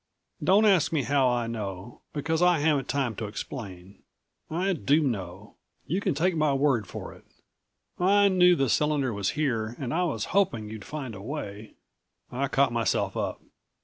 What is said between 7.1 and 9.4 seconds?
it. I knew the cylinder was